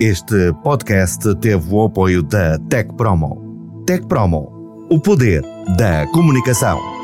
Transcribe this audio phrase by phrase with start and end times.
[0.00, 3.82] Este podcast teve o apoio da Tech Promo.
[3.84, 5.42] Tech Promo, o poder
[5.76, 6.97] da comunicação.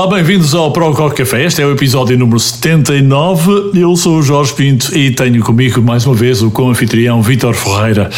[0.00, 1.44] Olá, bem-vindos ao Prog Rock Café.
[1.44, 3.72] Este é o episódio número 79.
[3.74, 8.08] Eu sou o Jorge Pinto e tenho comigo mais uma vez o co-anfitrião Vítor Ferreira.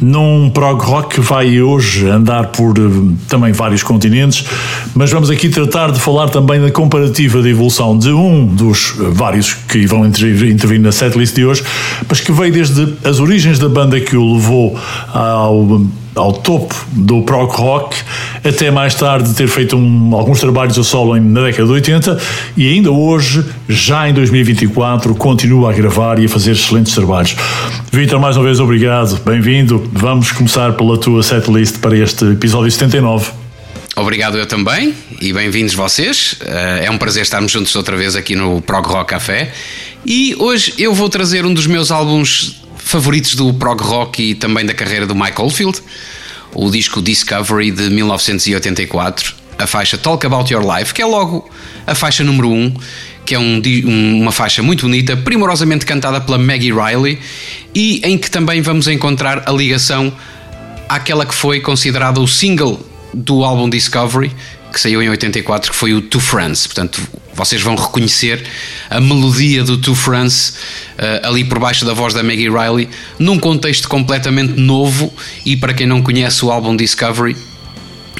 [0.00, 4.44] Num Prog Rock que vai hoje andar por eh, também vários continentes,
[4.96, 9.54] mas vamos aqui tratar de falar também da comparativa de evolução de um dos vários
[9.54, 11.62] que vão intervir na setlist de hoje,
[12.08, 14.76] mas que veio desde as origens da banda que o levou
[15.14, 17.96] ao ao topo do prog rock,
[18.44, 22.18] até mais tarde ter feito um, alguns trabalhos a solo na década de 80
[22.56, 27.36] e ainda hoje, já em 2024, continua a gravar e a fazer excelentes trabalhos.
[27.92, 29.88] Vitor, mais uma vez obrigado, bem-vindo.
[29.92, 33.30] Vamos começar pela tua setlist para este episódio 79.
[33.96, 36.36] Obrigado eu também e bem-vindos vocês.
[36.44, 39.52] Eh, é um prazer estarmos juntos outra vez aqui no Prog Rock Café.
[40.06, 44.64] E hoje eu vou trazer um dos meus álbuns favoritos do prog rock e também
[44.64, 45.78] da carreira do Mike Oldfield,
[46.54, 51.50] o disco Discovery de 1984, a faixa Talk About Your Life, que é logo
[51.86, 52.74] a faixa número 1, um,
[53.26, 53.60] que é um,
[54.22, 57.18] uma faixa muito bonita, primorosamente cantada pela Maggie Riley
[57.74, 60.10] e em que também vamos encontrar a ligação
[60.88, 62.80] àquela que foi considerada o single
[63.12, 64.32] do álbum Discovery,
[64.72, 66.68] que saiu em 84, que foi o To France.
[66.68, 67.00] Portanto,
[67.34, 68.44] vocês vão reconhecer
[68.90, 70.52] a melodia do To France
[70.98, 75.12] uh, ali por baixo da voz da Maggie Riley, num contexto completamente novo.
[75.44, 77.36] E para quem não conhece o álbum Discovery,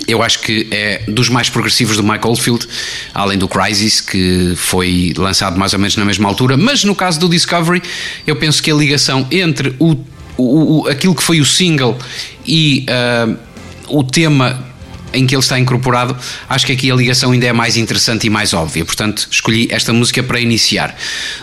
[0.06, 2.66] eu acho que é dos mais progressivos do Mike Oldfield,
[3.12, 6.56] além do Crisis, que foi lançado mais ou menos na mesma altura.
[6.56, 7.82] Mas no caso do Discovery,
[8.26, 9.96] eu penso que a ligação entre o,
[10.36, 11.98] o, o aquilo que foi o single
[12.46, 13.36] e uh,
[13.88, 14.67] o tema
[15.12, 16.16] em que ele está incorporado,
[16.48, 18.84] acho que aqui a ligação ainda é mais interessante e mais óbvia.
[18.84, 20.96] Portanto, escolhi esta música para iniciar.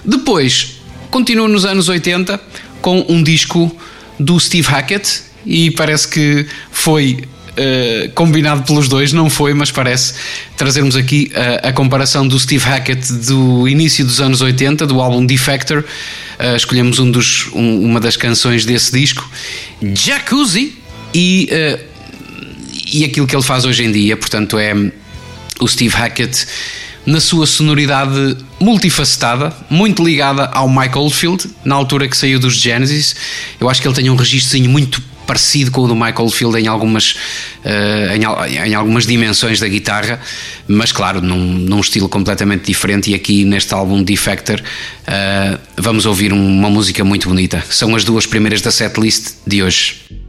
[0.03, 0.77] Depois,
[1.09, 2.39] continuo nos anos 80
[2.81, 3.75] com um disco
[4.19, 7.23] do Steve Hackett e parece que foi
[7.55, 10.15] Uh, combinado pelos dois, não foi, mas parece
[10.57, 15.25] trazermos aqui uh, a comparação do Steve Hackett do início dos anos 80, do álbum
[15.25, 15.85] Defector.
[16.37, 19.25] Uh, escolhemos um dos, um, uma das canções desse disco,
[19.81, 20.73] Jacuzzi,
[21.13, 21.47] e
[22.85, 24.73] e aquilo que ele faz hoje em dia, portanto, é
[25.59, 26.45] o Steve Hackett
[27.05, 33.15] na sua sonoridade multifacetada, muito ligada ao Michael Oldfield, na altura que saiu dos Genesis.
[33.59, 36.67] Eu acho que ele tem um registrozinho muito parecido com o do Michael Oldfield em
[36.67, 37.15] algumas,
[37.63, 40.19] uh, em, em, algumas dimensões da guitarra,
[40.67, 43.11] mas claro, num, num, estilo completamente diferente.
[43.11, 47.63] E aqui neste álbum Defector uh, vamos ouvir uma música muito bonita.
[47.69, 50.24] São as duas primeiras da setlist de hoje.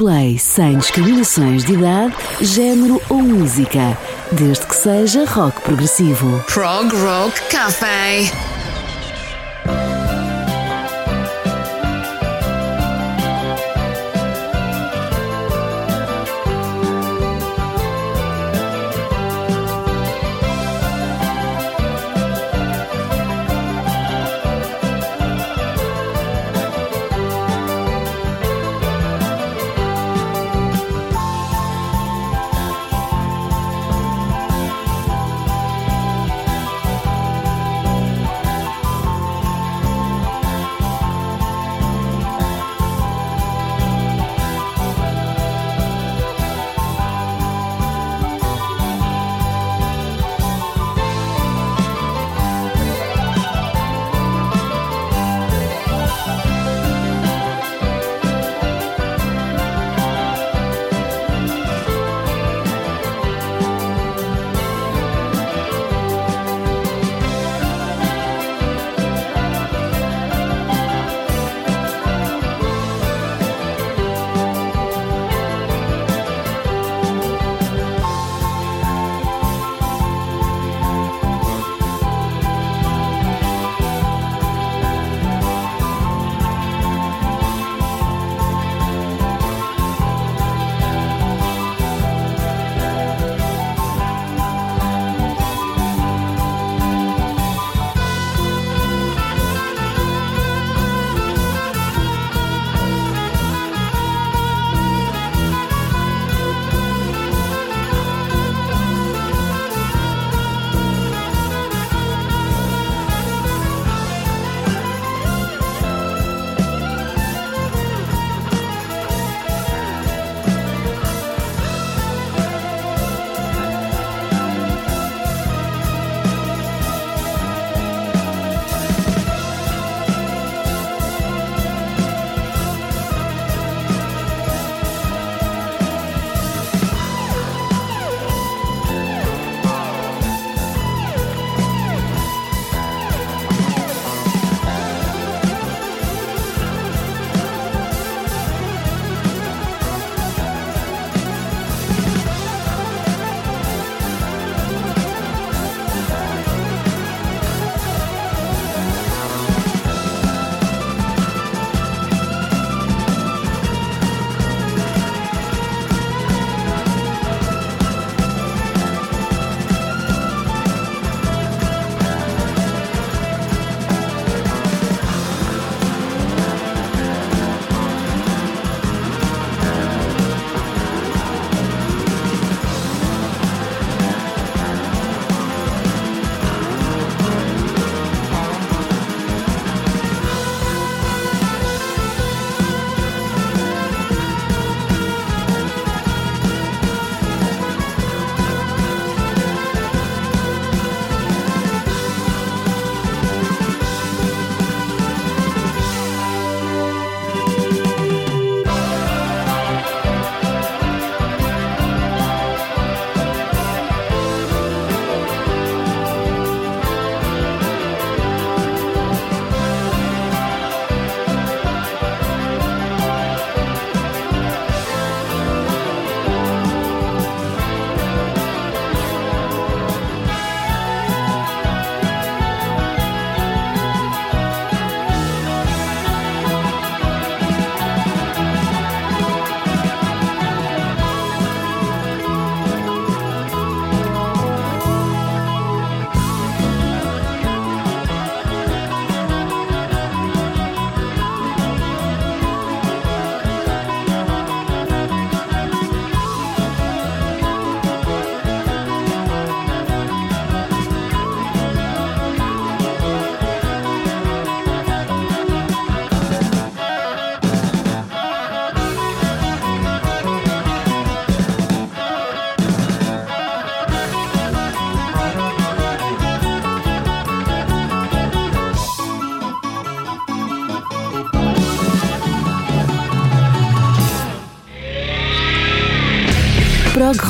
[0.00, 3.98] Airplay sem discriminações de idade, género ou música,
[4.32, 6.42] desde que seja rock progressivo.
[6.46, 8.24] Prog Rock Café.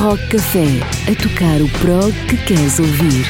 [0.00, 0.66] Rock Café,
[1.12, 3.26] a tocar o prog que queres ouvir.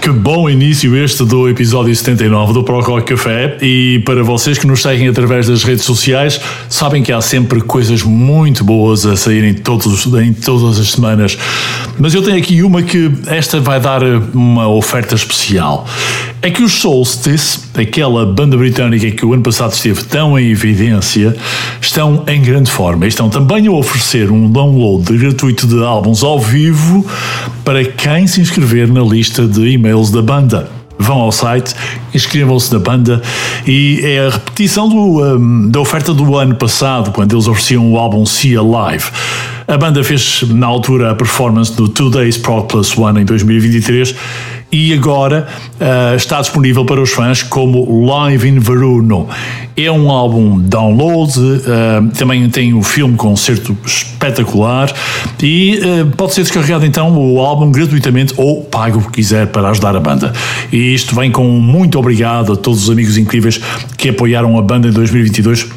[0.00, 4.66] Que bom início este do episódio 79 do Pro Rock Café e para vocês que
[4.66, 9.54] nos seguem através das redes sociais, sabem que há sempre coisas muito boas a saírem
[9.54, 11.38] todos, em todas as semanas.
[11.96, 14.02] Mas eu tenho aqui uma que esta vai dar
[14.34, 15.86] uma oferta especial.
[16.42, 21.34] É que os Solstice, aquela banda britânica que o ano passado esteve tão em evidência,
[21.94, 27.06] estão em grande forma estão também a oferecer um download gratuito de álbuns ao vivo
[27.64, 30.68] para quem se inscrever na lista de e-mails da banda.
[30.98, 31.72] Vão ao site,
[32.12, 33.22] inscrevam-se na banda
[33.64, 37.96] e é a repetição do, um, da oferta do ano passado, quando eles ofereciam o
[37.96, 39.04] álbum See Alive.
[39.68, 44.16] A banda fez na altura a performance do Two Days Pro Plus One em 2023
[44.74, 45.46] e agora
[45.80, 49.28] uh, está disponível para os fãs como Live in Veruno.
[49.76, 54.92] É um álbum download, uh, também tem o um filme concerto espetacular
[55.40, 59.70] e uh, pode ser descarregado então o álbum gratuitamente ou pago o que quiser para
[59.70, 60.32] ajudar a banda.
[60.72, 63.60] E isto vem com muito obrigado a todos os amigos incríveis
[63.96, 65.68] que apoiaram a banda em 2022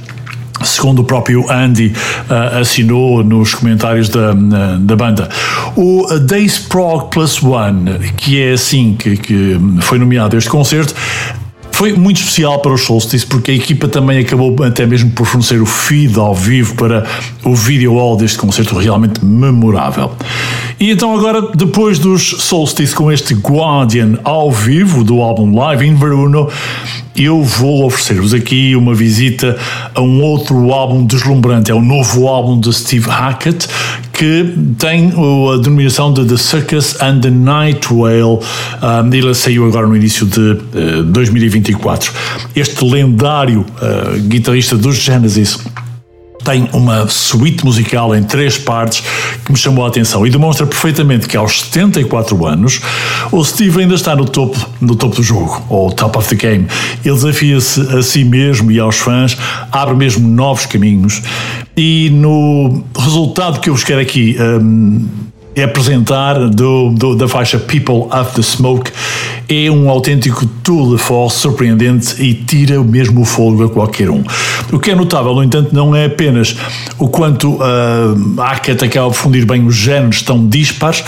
[0.67, 1.93] segundo o próprio Andy
[2.29, 4.33] uh, assinou nos comentários da,
[4.79, 5.29] da banda.
[5.75, 10.93] O Days Prog Plus One, que é assim que, que foi nomeado este concerto,
[11.77, 15.61] foi muito especial para os Solstice porque a equipa também acabou até mesmo por fornecer
[15.61, 17.05] o feed ao vivo para
[17.43, 20.11] o video wall deste concerto realmente memorável.
[20.79, 25.93] E então agora, depois dos Solstice com este Guardian ao vivo do álbum Live in
[25.93, 26.49] Veruno,
[27.17, 29.57] eu vou oferecer-vos aqui uma visita
[29.95, 31.71] a um outro álbum deslumbrante.
[31.71, 33.67] É o novo álbum de Steve Hackett,
[34.13, 38.39] que tem a denominação de The Circus and the Night Whale.
[38.81, 42.13] Um, ele saiu agora no início de uh, 2024.
[42.55, 45.57] Este lendário uh, guitarrista dos Genesis
[46.47, 49.03] tem uma suíte musical em três partes
[49.43, 52.79] que me chamou a atenção e demonstra perfeitamente que aos 74 anos
[53.33, 56.65] o Steve ainda está no topo, no topo do jogo, ou top of the game.
[57.03, 59.37] Ele desafia-se a si mesmo e aos fãs,
[59.69, 61.21] abre mesmo novos caminhos
[61.75, 65.05] e no resultado que eu vos quero aqui um,
[65.57, 68.91] é apresentar do, do, da faixa People of the Smoke
[69.49, 74.23] é um autêntico tour de force surpreendente e tira mesmo o fogo a qualquer um.
[74.71, 76.55] O que é notável, no entanto, não é apenas
[76.99, 81.03] o quanto uh, a Hackett acaba de fundir bem os géneros tão dispares,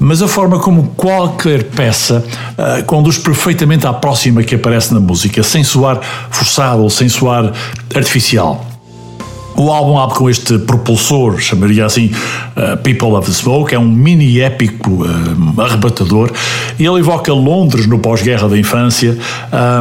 [0.00, 2.24] mas a forma como qualquer peça
[2.58, 6.00] uh, conduz perfeitamente à próxima que aparece na música, sem soar
[6.30, 7.52] forçado ou sem soar
[7.94, 8.75] artificial.
[9.56, 12.10] O álbum abre com este propulsor, chamaria assim
[12.56, 16.30] uh, People of the Smoke, é um mini épico uh, arrebatador.
[16.78, 19.16] Ele evoca Londres no pós-guerra da infância.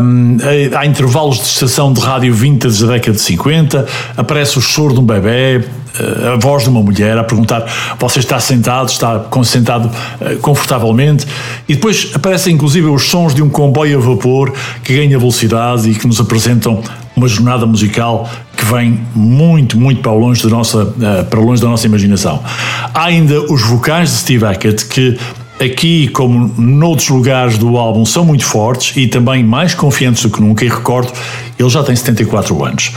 [0.01, 0.37] Um,
[0.77, 5.01] há intervalos de estação de rádio vintage da década de 50, aparece o choro de
[5.01, 7.65] um bebê, eh, a voz de uma mulher a perguntar:
[7.99, 9.91] Você está sentado, está sentado
[10.41, 11.25] confortavelmente?
[11.67, 14.53] E depois aparecem inclusive os sons de um comboio a vapor
[14.83, 16.81] que ganha velocidade e que nos apresentam
[17.15, 21.67] uma jornada musical que vem muito, muito para longe da nossa, eh, para longe da
[21.67, 22.43] nossa imaginação.
[22.93, 25.17] Há ainda os vocais de Steve Hackett que
[25.59, 30.41] aqui, como noutros lugares do álbum, são muito fortes e também mais confiantes do que
[30.41, 30.65] nunca.
[30.65, 31.11] E recordo,
[31.57, 32.91] ele já tem 74 anos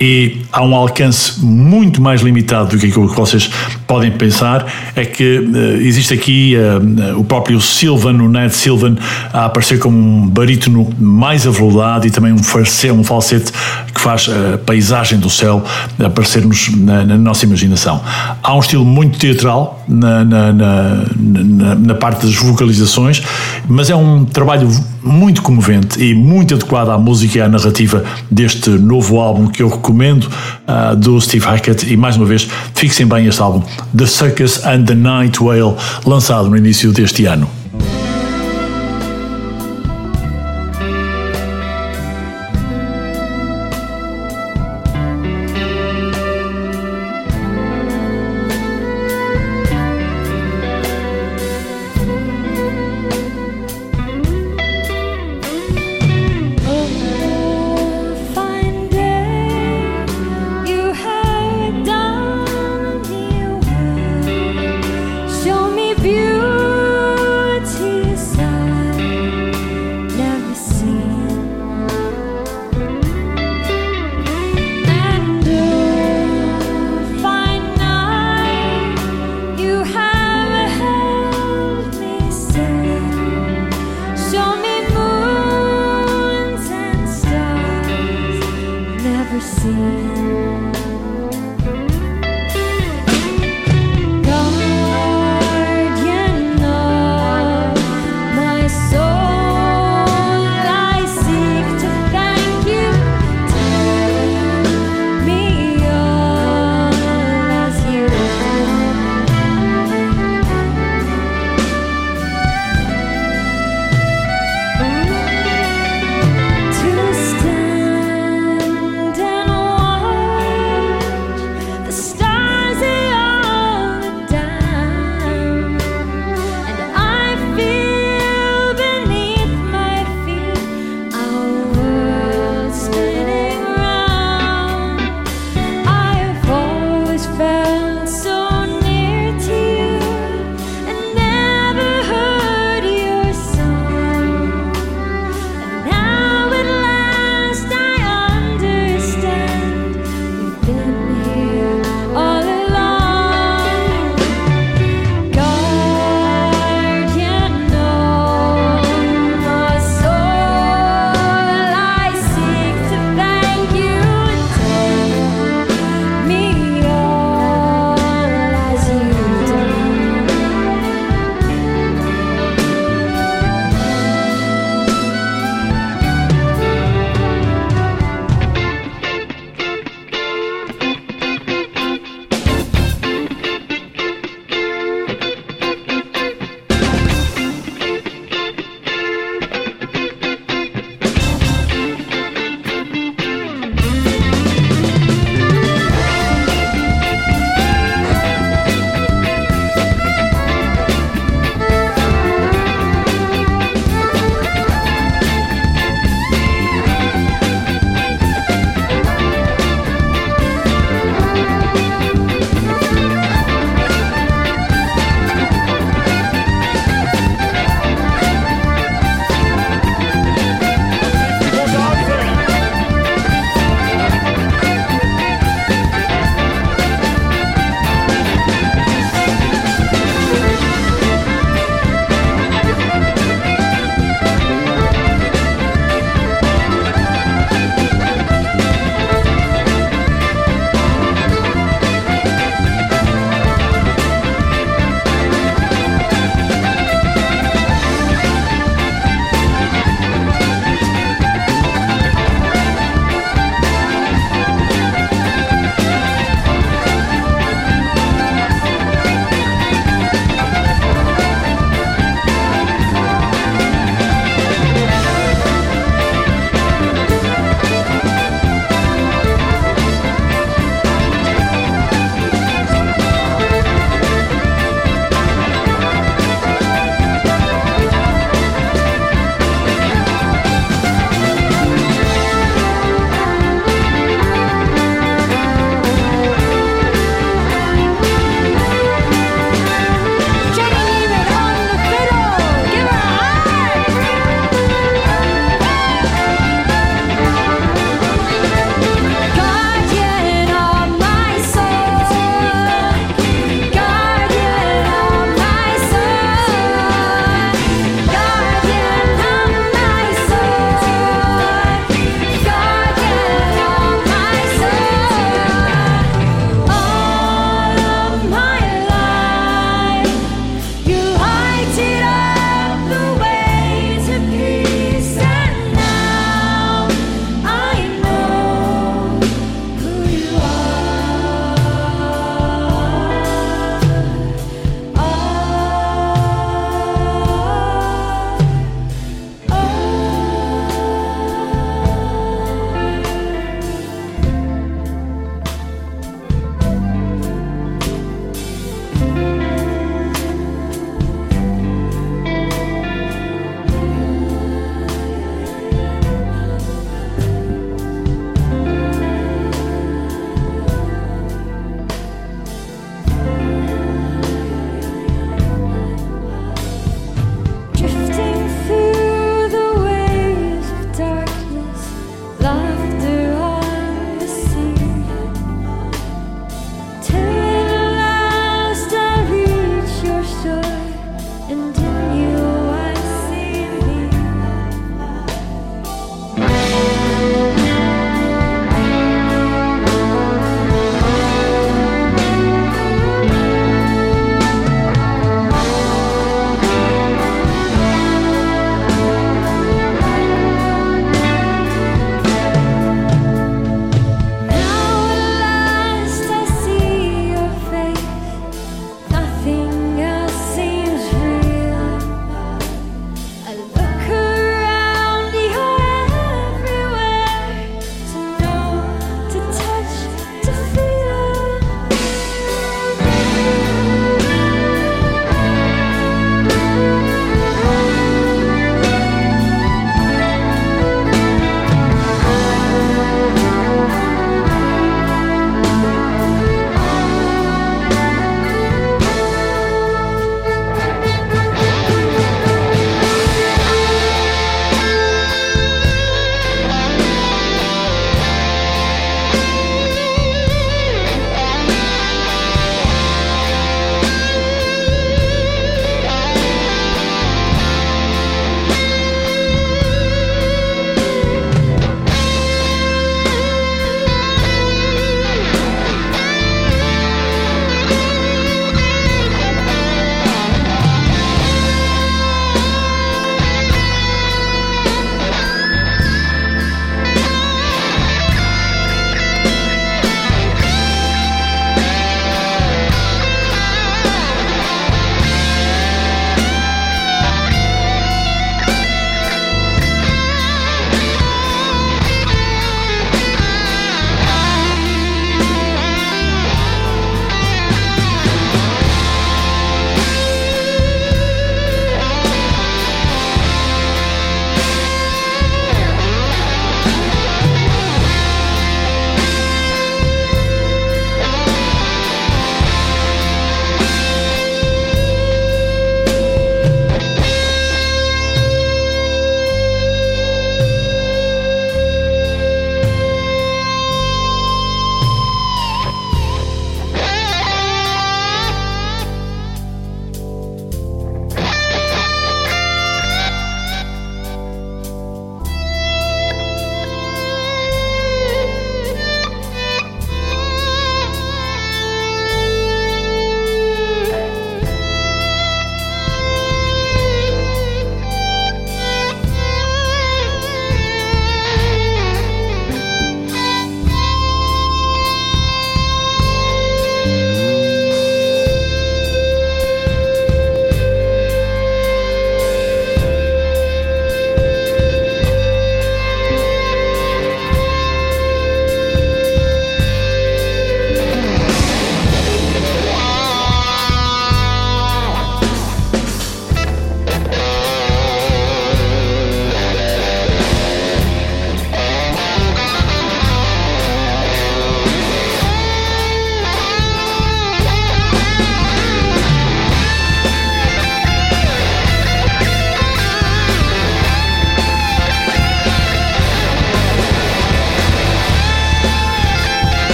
[0.00, 3.50] e há um alcance muito mais limitado do que aquilo que vocês
[3.86, 8.96] podem pensar, é que uh, existe aqui uh, o próprio Silvan, o Ned Silvan,
[9.32, 13.52] a aparecer como um barítono mais aveludado e também um falsete, um falsete
[13.98, 15.62] que faz a paisagem do céu
[15.98, 18.00] aparecer-nos na, na, nossa imaginação.
[18.40, 23.20] Há um estilo muito teatral na, na, na, parte das vocalizações,
[23.68, 24.70] mas é um trabalho
[25.02, 29.68] muito comovente e muito adequado à música e à narrativa deste novo álbum que eu
[29.68, 31.92] recomendo uh, do Steve Hackett.
[31.92, 33.62] E mais uma vez, fixem bem este álbum,
[33.96, 35.74] The Circus and the Night Whale,
[36.06, 37.57] lançado no início deste ano.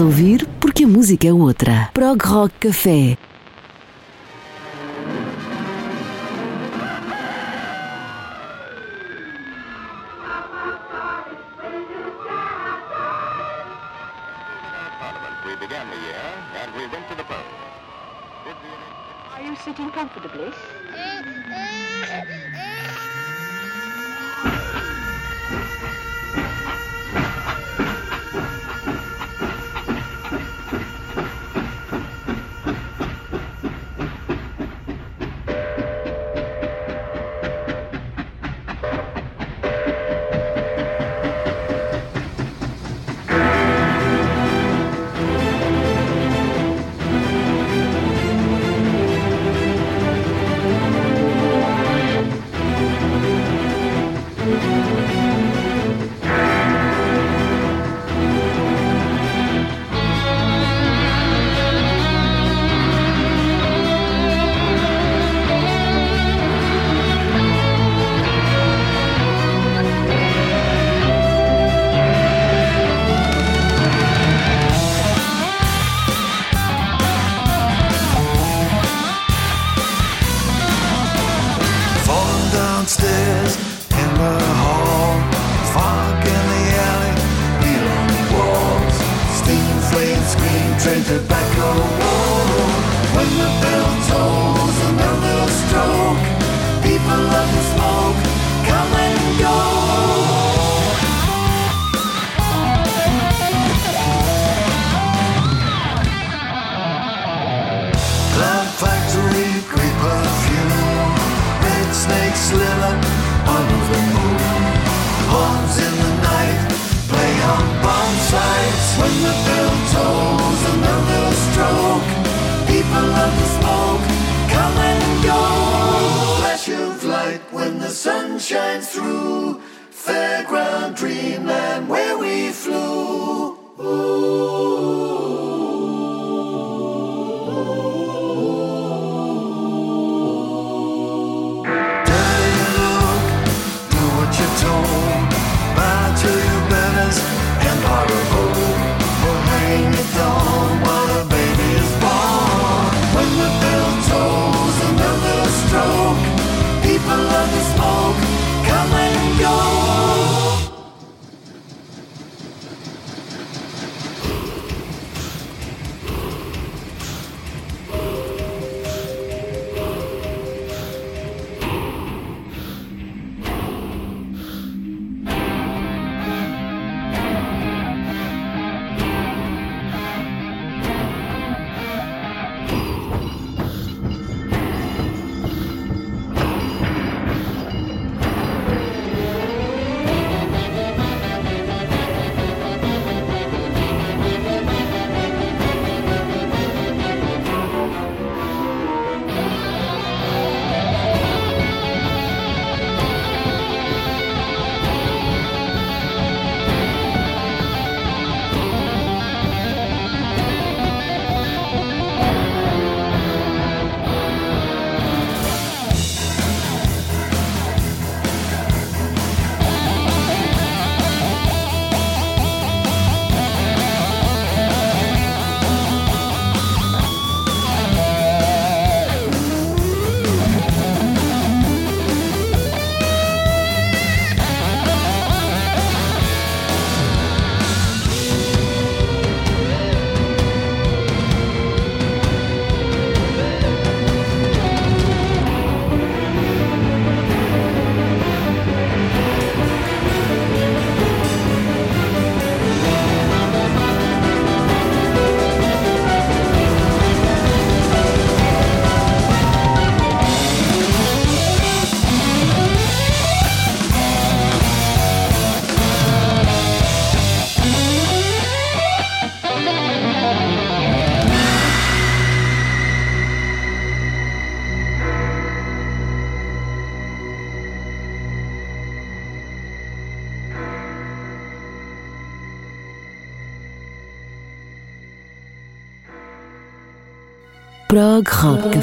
[0.00, 1.90] ouvir porque a música é outra.
[1.92, 3.16] Prog Rock Café.
[19.34, 20.52] Are you sitting comfortably?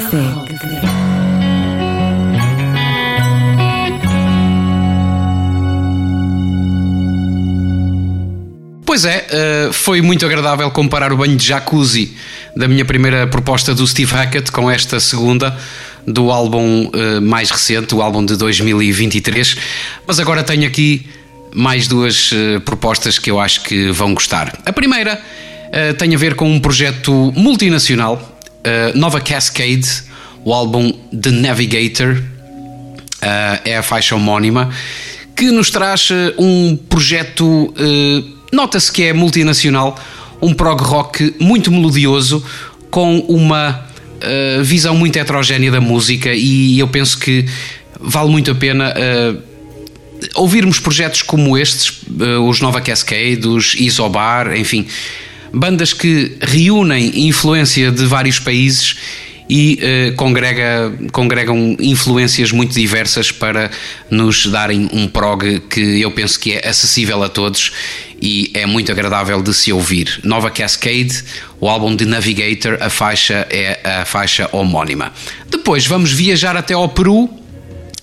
[0.06, 0.22] Café.
[8.84, 12.14] Pois é, eh, foi muito agradável comparar o banho de jacuzzi
[12.56, 15.58] da minha primeira proposta do Steve Hackett com esta segunda
[16.06, 19.56] do álbum eh, mais recente, o álbum de 2023.
[20.06, 21.06] Mas agora tenho aqui
[21.52, 24.56] mais duas eh, propostas que eu acho que vão gostar.
[24.64, 25.20] A primeira
[25.98, 28.35] tem a ver com um projeto multinacional
[28.94, 29.88] Nova Cascade,
[30.44, 32.22] o álbum The Navigator,
[33.64, 34.70] é a faixa homónima,
[35.34, 37.74] que nos traz um projeto
[38.52, 39.98] Nota-se que é multinacional,
[40.40, 42.44] um prog rock muito melodioso,
[42.90, 47.44] com uma uh, visão muito heterogénea da música, e eu penso que
[48.00, 48.94] vale muito a pena.
[48.94, 49.42] Uh,
[50.34, 54.86] ouvirmos projetos como estes, uh, os Nova Cascade, os Isobar, enfim,
[55.52, 58.96] bandas que reúnem influência de vários países
[59.48, 63.70] e uh, congrega, congregam influências muito diversas para
[64.10, 67.72] nos darem um prog que eu penso que é acessível a todos
[68.20, 70.20] e é muito agradável de se ouvir.
[70.24, 71.22] Nova Cascade,
[71.60, 75.12] o álbum de Navigator, a faixa é a faixa homónima.
[75.48, 77.28] Depois vamos viajar até ao Peru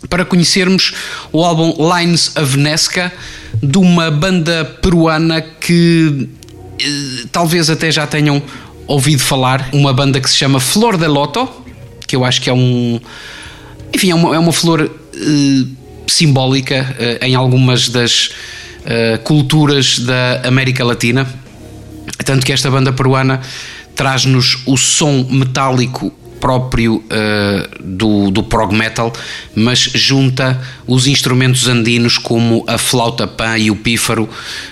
[0.09, 0.93] para conhecermos
[1.31, 3.11] o álbum Lines of Nesca
[3.61, 6.42] de uma banda peruana que eh,
[7.31, 8.41] talvez até já tenham
[8.87, 11.47] ouvido falar, uma banda que se chama Flor de Loto,
[12.07, 12.99] que eu acho que é um.
[13.93, 15.67] Enfim, é uma, é uma flor uh,
[16.07, 18.29] simbólica uh, em algumas das
[18.81, 21.27] uh, culturas da América Latina.
[22.25, 23.41] Tanto que esta banda peruana
[23.95, 29.13] traz-nos o som metálico próprio uh, do, do prog metal,
[29.55, 34.27] mas junta os instrumentos andinos como a flauta pan e o pífaro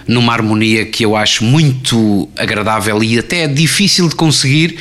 [0.05, 4.79] numa harmonia que eu acho muito agradável e até difícil de conseguir,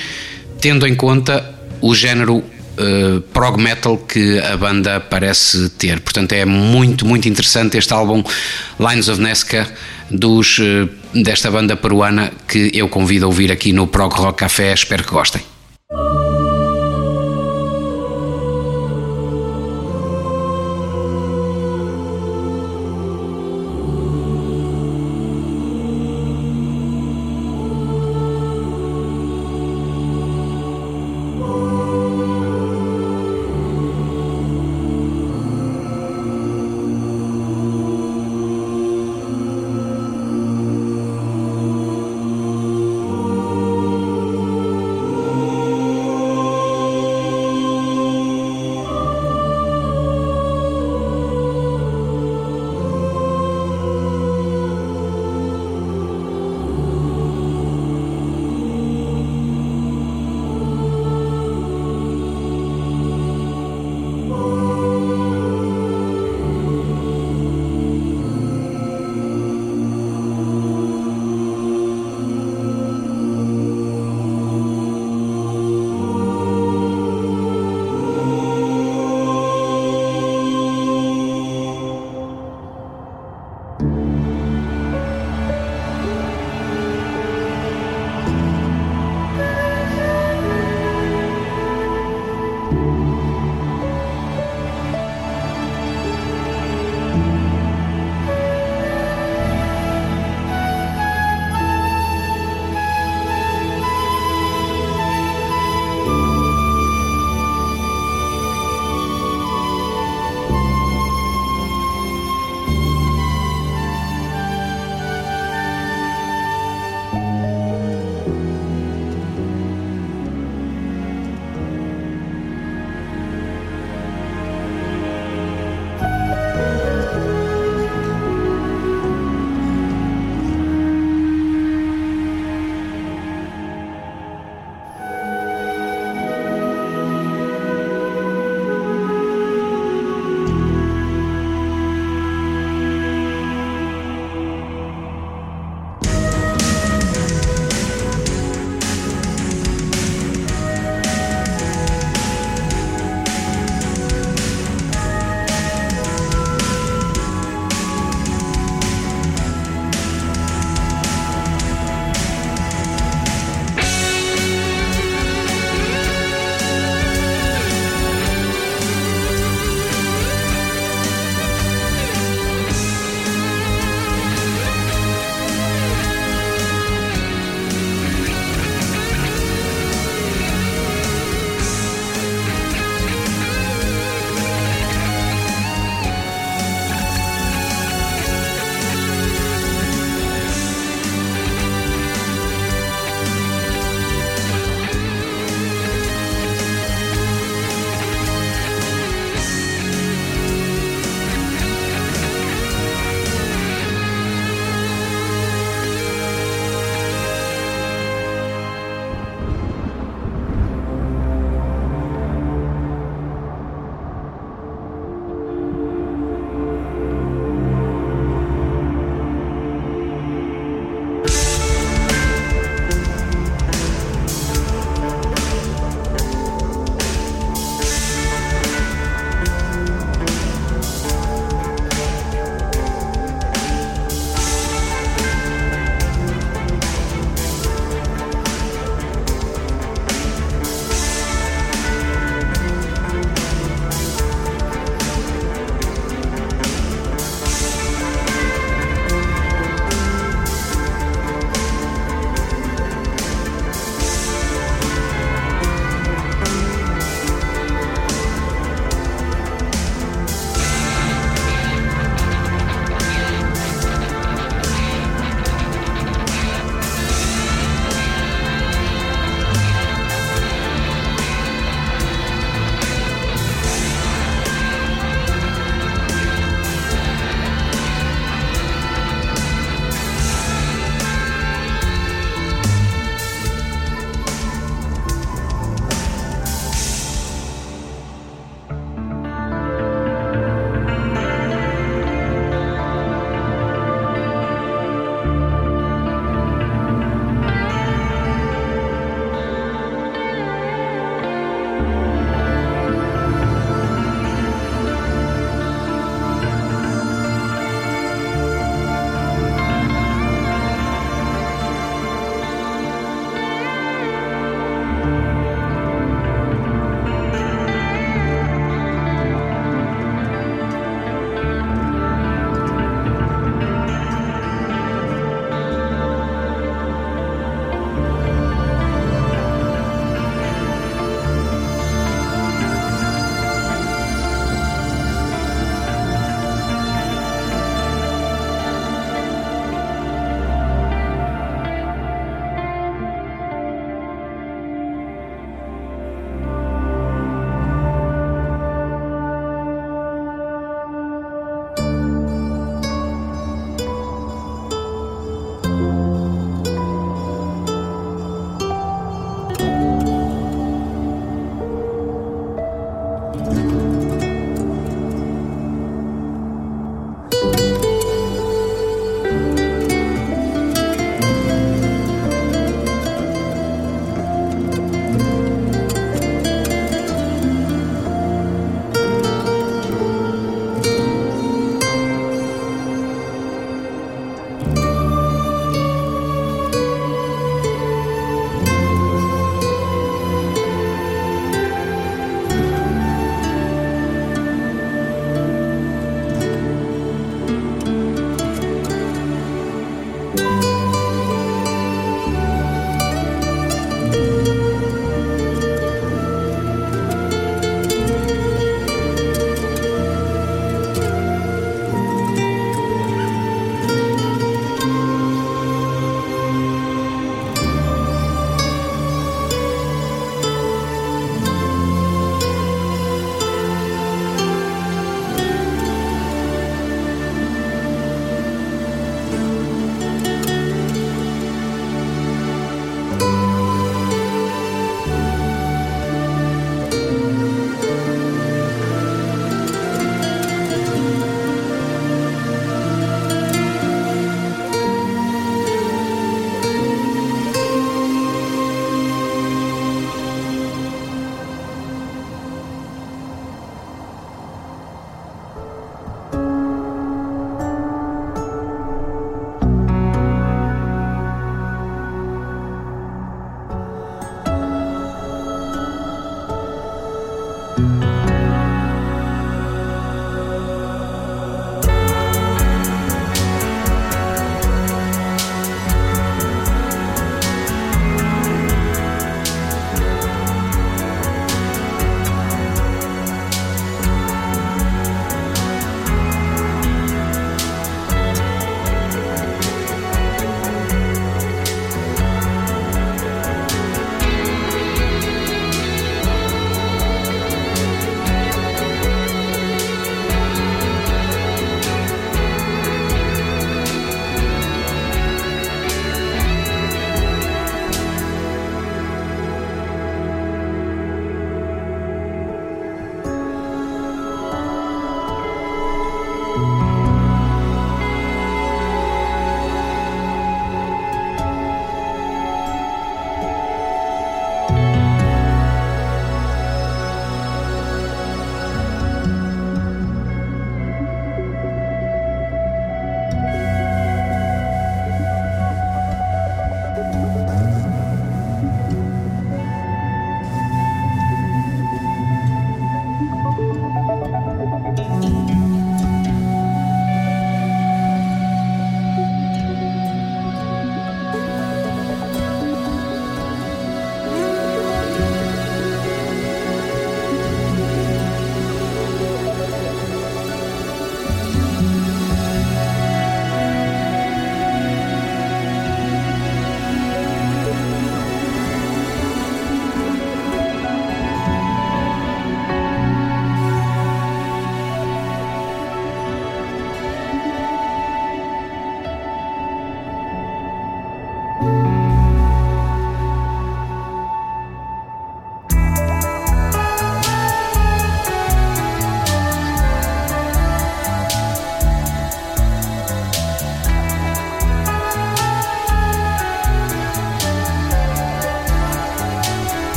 [0.61, 1.49] tendo em conta
[1.81, 6.01] o género uh, prog metal que a banda parece ter.
[6.01, 8.21] Portanto, é muito, muito interessante este álbum
[8.81, 9.73] Lines of Nesca
[10.11, 14.75] dos, uh, desta banda peruana que eu convido a ouvir aqui no Prog Rock Café.
[14.75, 15.60] Espero que gostem.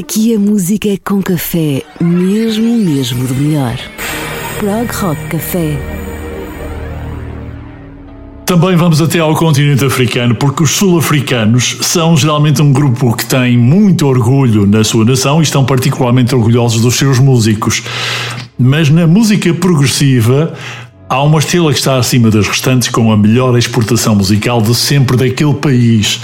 [0.00, 3.76] Aqui a música é com café, mesmo, mesmo do melhor.
[4.58, 5.78] Prog Rock Café.
[8.46, 13.58] Também vamos até ao continente africano, porque os sul-africanos são geralmente um grupo que tem
[13.58, 17.82] muito orgulho na sua nação e estão particularmente orgulhosos dos seus músicos.
[18.58, 20.54] Mas na música progressiva,
[21.10, 25.18] há uma estrela que está acima das restantes com a melhor exportação musical de sempre
[25.18, 26.20] daquele país.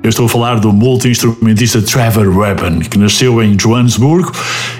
[0.00, 4.32] Eu estou a falar do multi-instrumentista Trevor Rabin, que nasceu em Johannesburgo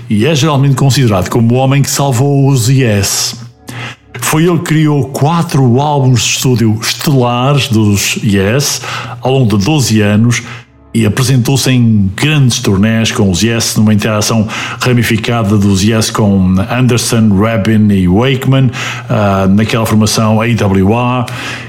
[0.08, 3.34] e é geralmente considerado como o homem que salvou os Yes.
[4.20, 8.80] Foi ele que criou quatro álbuns de estúdio estelares dos Yes
[9.20, 10.42] ao longo de 12 anos
[10.92, 14.48] e apresentou-se em grandes turnés com os Yes, numa interação
[14.80, 21.26] ramificada dos Yes com Anderson, Rabin e Wakeman, uh, naquela formação AWR.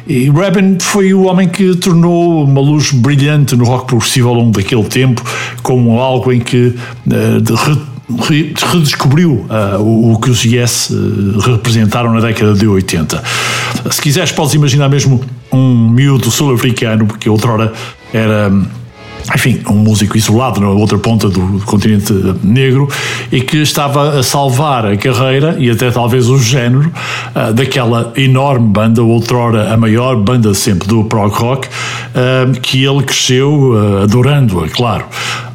[0.08, 4.52] E Rabin foi o homem que tornou uma luz brilhante no rock progressivo ao longo
[4.52, 5.22] daquele tempo,
[5.62, 6.68] como algo em que
[7.08, 7.90] uh,
[8.72, 10.92] redescobriu uh, o, o, que os Yes
[11.46, 13.22] representaram na década de 80.
[13.92, 17.72] Se quiseres, podes imaginar mesmo um miúdo sul-africano, porque outrora
[18.12, 18.52] era
[19.34, 22.14] enfim, um músico isolado na outra ponta do continente
[22.44, 22.88] negro
[23.32, 26.92] e que estava a salvar a carreira e até talvez o género
[27.36, 33.04] uh, daquela enorme banda, outrora a maior banda sempre do prog rock, uh, que ele
[33.04, 35.06] cresceu uh, adorando-a, claro.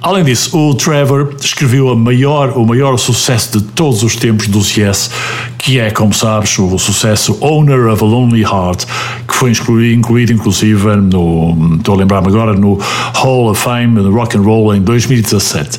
[0.04, 4.76] Além disso, o Trevor escreveu a maior, o maior sucesso de todos os tempos dos
[4.76, 5.10] Yes,
[5.56, 8.84] que é, como sabes, o sucesso Owner of a Lonely Heart,
[9.26, 12.78] que foi incluído, incluído inclusive no, estou a lembrar-me agora, no
[13.14, 15.78] Hall of Fame do Rock and Roll em 2017.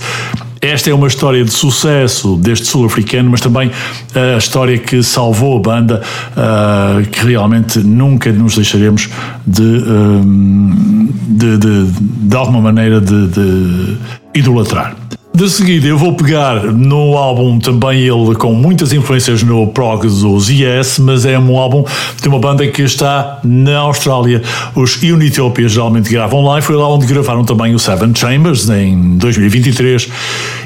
[0.66, 3.70] Esta é uma história de sucesso deste sul-africano, mas também
[4.16, 6.02] a história que salvou a banda,
[6.32, 9.08] uh, que realmente nunca nos deixaremos
[9.46, 13.98] de, um, de, de, de, alguma maneira de, de
[14.34, 14.96] idolatrar.
[15.36, 20.50] De seguida eu vou pegar no álbum também ele com muitas influências no prog dos
[20.50, 21.84] Yes, mas é um álbum
[22.22, 24.42] de uma banda que está na Austrália.
[24.74, 29.18] Os Unitopia geralmente gravam lá e foi lá onde gravaram também o Seven Chambers em
[29.18, 30.08] 2023.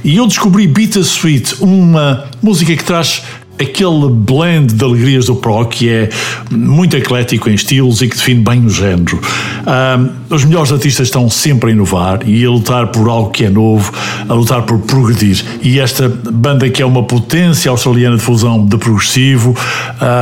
[0.04, 3.24] E eu descobri Bittersweet, uma música que traz
[3.60, 6.10] aquele blend de alegrias do prog que é
[6.50, 9.20] muito eclético em estilos e que define bem o género.
[9.68, 13.50] Um, os melhores artistas estão sempre a inovar e a lutar por algo que é
[13.50, 13.92] novo,
[14.28, 15.44] a lutar por progredir.
[15.62, 19.56] E esta banda que é uma potência australiana de fusão de progressivo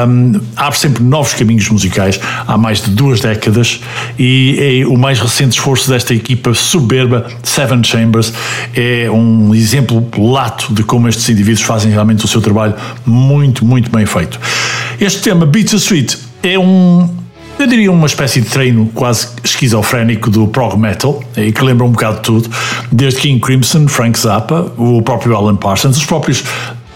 [0.08, 3.80] um, abre sempre novos caminhos musicais há mais de duas décadas
[4.18, 8.34] e é o mais recente esforço desta equipa soberba Seven Chambers
[8.76, 12.74] é um exemplo lato de como estes indivíduos fazem realmente o seu trabalho
[13.66, 14.40] muito bem feito.
[15.00, 17.10] Este tema, Bittersweet, é um,
[17.60, 21.92] eu diria uma espécie de treino quase esquizofrénico do prog metal, e que lembra um
[21.92, 22.50] bocado de tudo,
[22.92, 26.44] desde King Crimson, Frank Zappa, o próprio Alan Parsons, os próprios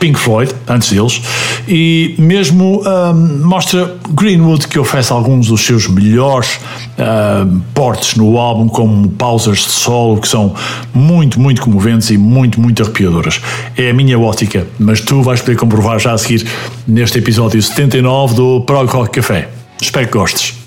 [0.01, 1.21] Pink Floyd, antes deles,
[1.67, 6.55] e mesmo um, mostra Greenwood que oferece alguns dos seus melhores
[6.97, 10.55] uh, portes no álbum, como pausas de solo que são
[10.91, 13.39] muito, muito comoventes e muito, muito arrepiadoras.
[13.77, 16.47] É a minha ótica, mas tu vais poder comprovar já a seguir
[16.87, 19.49] neste episódio 79 do Prog Rock Café.
[19.79, 20.60] Espero que gostes.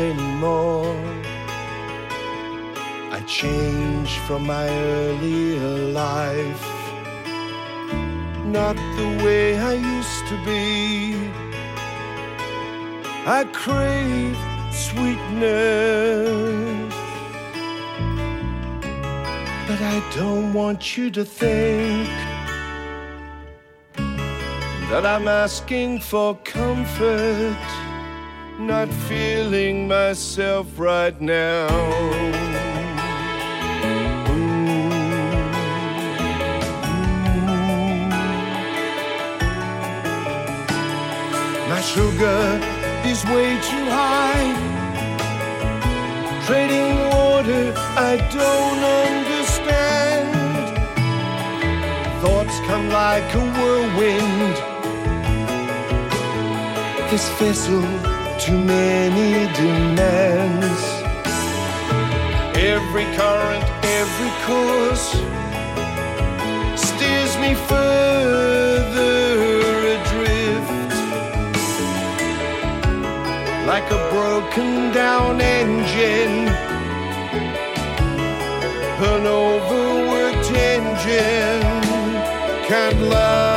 [0.00, 0.96] Anymore.
[3.16, 5.68] I changed from my earlier
[6.04, 6.66] life.
[8.46, 11.30] Not the way I used to be.
[13.38, 14.38] I crave
[14.72, 16.20] sweetness.
[19.68, 22.08] But I don't want you to think
[24.90, 27.56] that I'm asking for comfort,
[28.70, 31.66] not feeling myself right now.
[34.30, 34.70] Mm.
[41.68, 42.42] My sugar
[43.10, 44.48] is way too high.
[46.46, 47.74] Trading water,
[48.10, 50.30] I don't understand.
[52.22, 54.56] Thoughts come like a whirlwind.
[57.10, 58.09] This vessel,
[58.40, 60.82] too many demands.
[62.56, 63.64] Every current,
[64.00, 65.08] every course
[66.74, 69.18] steers me further
[69.94, 70.94] adrift.
[73.66, 76.48] Like a broken down engine,
[79.10, 81.60] an overworked engine
[82.68, 83.49] can't last.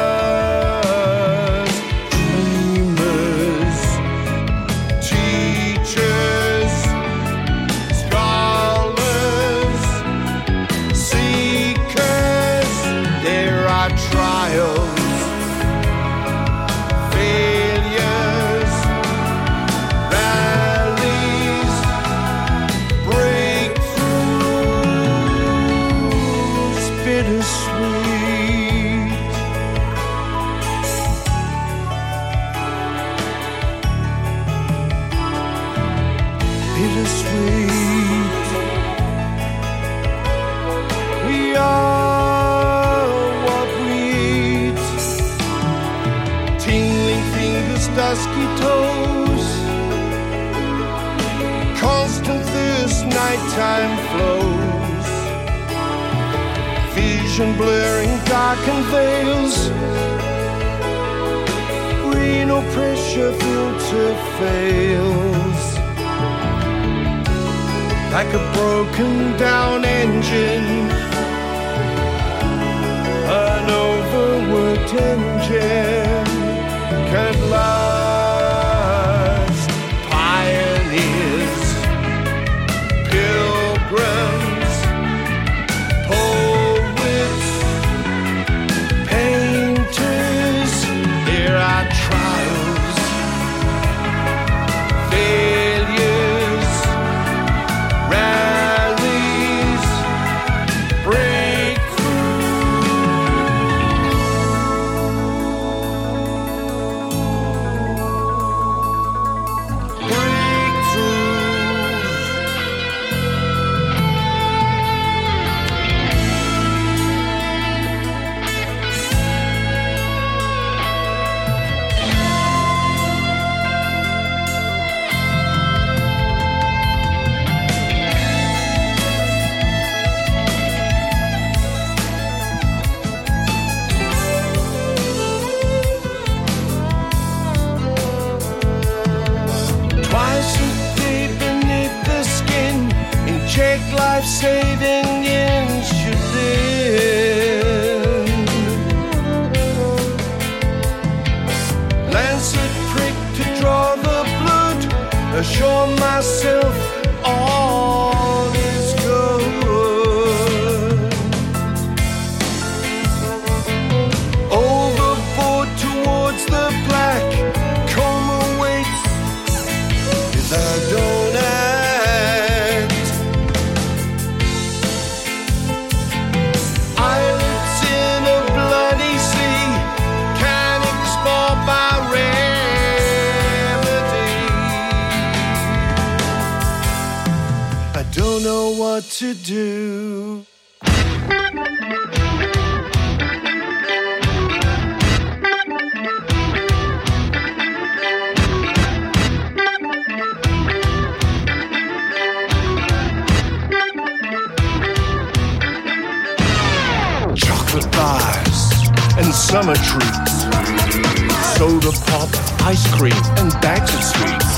[211.63, 212.29] Soda pop,
[212.67, 214.51] ice cream, and bags of sweets,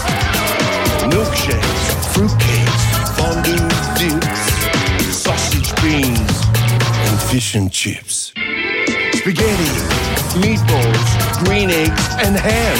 [1.14, 1.84] milkshakes,
[2.14, 2.84] fruitcakes,
[3.16, 3.68] fondue
[4.00, 4.42] dips,
[5.14, 6.36] sausage beans,
[7.06, 8.34] and fish and chips,
[9.20, 9.74] spaghetti,
[10.42, 11.10] meatballs,
[11.46, 12.80] green eggs, and ham,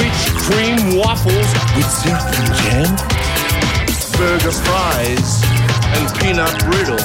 [0.00, 2.90] rich cream waffles with syrup and jam,
[4.16, 5.44] burger fries,
[5.92, 7.04] and peanut brittle.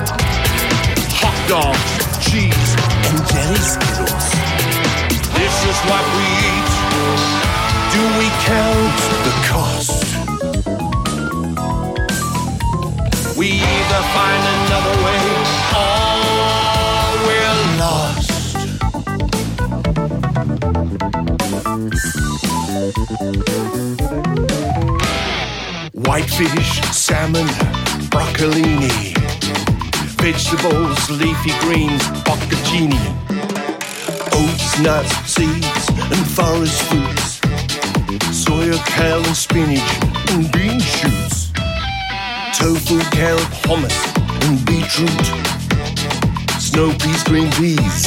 [1.20, 1.92] Hot dogs,
[2.24, 2.72] cheese,
[3.04, 4.67] and jelly skittles.
[5.38, 6.72] This is what we eat.
[7.94, 10.02] Do we count the cost?
[13.38, 15.24] We either find another way
[15.86, 15.98] or
[17.26, 18.30] we're lost.
[25.94, 27.48] Whitefish, salmon,
[28.10, 29.18] broccolini
[30.20, 33.00] vegetables, leafy greens, bocconcini,
[34.38, 37.40] oats, nuts, seeds, and forest fruits,
[38.30, 39.90] soya, kale, and spinach,
[40.32, 41.52] and bean shoots,
[42.58, 43.98] tofu, carrot, hummus,
[44.46, 45.26] and beetroot,
[46.62, 48.06] snow peas, green peas,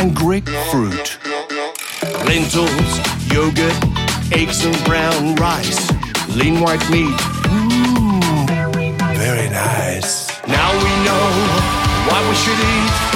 [0.00, 1.18] and grapefruit,
[2.24, 2.92] lentils,
[3.32, 3.76] yogurt,
[4.32, 5.90] eggs, and brown rice,
[6.36, 7.18] lean white meat.
[7.52, 8.46] Mmm,
[9.16, 10.30] very nice.
[10.48, 11.26] Now we know
[12.08, 13.15] what we should eat.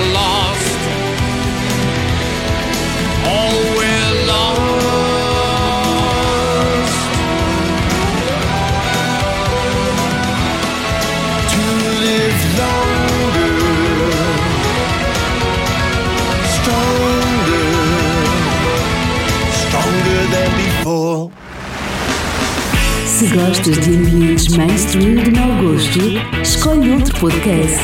[23.21, 25.99] Se gostas de ambientes mainstream de mau gosto,
[26.41, 27.77] escolhe outro podcast.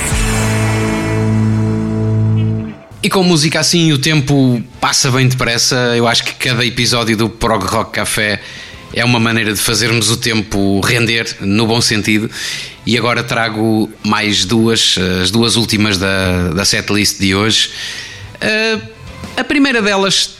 [3.04, 5.76] E com música assim o tempo passa bem depressa.
[5.96, 8.42] Eu acho que cada episódio do Prog Rock Café
[8.92, 12.32] é uma maneira de fazermos o tempo render, no bom sentido.
[12.84, 17.70] E agora trago mais duas, as duas últimas da, da setlist de hoje.
[18.42, 18.82] Uh,
[19.38, 20.32] a primeira delas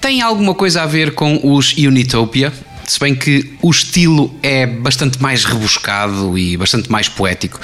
[0.00, 2.50] tem alguma coisa a ver com os Unitopia,
[2.86, 7.60] se bem que o estilo é bastante mais rebuscado e bastante mais poético.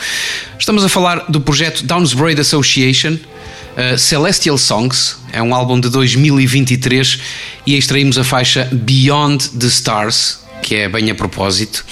[0.58, 7.20] Estamos a falar do projeto Downsbraid Association, uh, Celestial Songs, é um álbum de 2023
[7.66, 11.84] e extraímos a faixa Beyond the Stars, que é bem a propósito.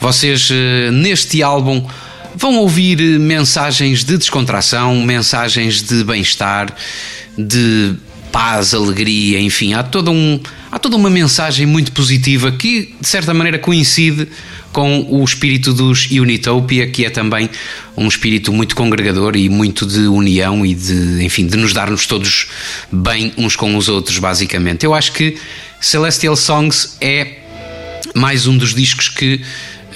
[0.00, 1.86] Vocês uh, neste álbum
[2.34, 6.72] vão ouvir mensagens de descontração, mensagens de bem-estar,
[7.36, 7.94] de
[8.38, 10.38] paz, alegria, enfim, há toda, um,
[10.70, 14.28] há toda uma mensagem muito positiva que de certa maneira coincide
[14.72, 17.50] com o espírito dos Unitopia, que é também
[17.96, 22.46] um espírito muito congregador e muito de união e de, enfim, de nos darmos todos
[22.92, 24.86] bem uns com os outros, basicamente.
[24.86, 25.36] Eu acho que
[25.80, 27.38] Celestial Songs é
[28.14, 29.40] mais um dos discos que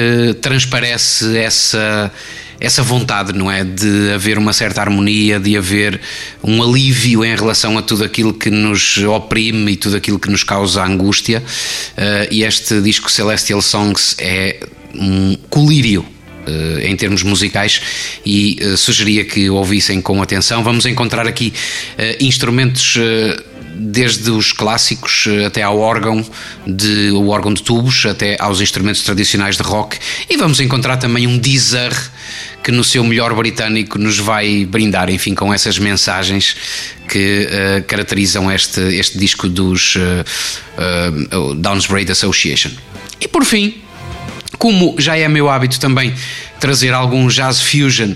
[0.01, 2.11] uh, transparece essa
[2.62, 3.64] essa vontade, não é?
[3.64, 6.00] De haver uma certa harmonia, de haver
[6.42, 10.44] um alívio em relação a tudo aquilo que nos oprime e tudo aquilo que nos
[10.44, 11.42] causa angústia.
[11.42, 14.60] Uh, e este disco Celestial Songs é
[14.94, 16.06] um colírio
[16.82, 17.80] em termos musicais
[18.24, 20.62] e eh, sugeria que ouvissem com atenção.
[20.62, 21.53] Vamos encontrar aqui
[21.97, 22.99] eh, instrumentos
[23.74, 26.24] desde os clássicos até ao órgão
[26.66, 29.98] de o órgão de tubos até aos instrumentos tradicionais de rock
[30.28, 31.93] e vamos encontrar também um Deezer
[32.62, 36.56] que no seu melhor britânico nos vai brindar, enfim, com essas mensagens
[37.09, 40.01] que uh, caracterizam este, este disco dos uh,
[41.36, 42.70] uh, Downsbraid Association.
[43.20, 43.82] E por fim,
[44.62, 46.14] como já é meu hábito também
[46.60, 48.12] trazer algum jazz fusion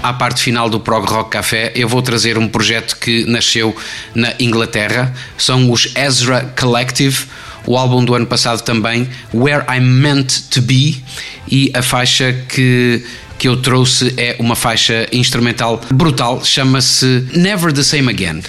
[0.00, 3.74] à parte final do Prog Rock Café, eu vou trazer um projeto que nasceu
[4.14, 5.12] na Inglaterra.
[5.36, 7.26] São os Ezra Collective,
[7.66, 11.02] o álbum do ano passado também, Where I'm Meant to Be,
[11.50, 13.04] e a faixa que
[13.36, 18.42] que eu trouxe é uma faixa instrumental brutal, chama-se Never the Same Again.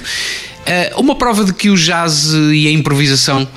[0.97, 3.47] uma prova de que o jazz e a improvisação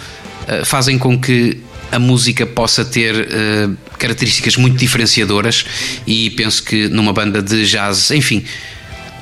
[0.65, 1.61] fazem com que
[1.93, 5.65] a música possa ter uh, características muito diferenciadoras
[6.07, 8.45] e penso que numa banda de jazz, enfim,